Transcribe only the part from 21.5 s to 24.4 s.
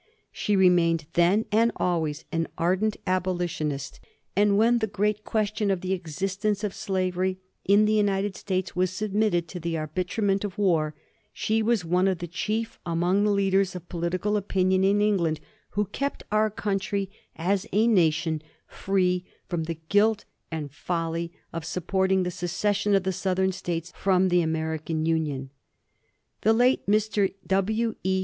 of supporting the secession of the Southern States from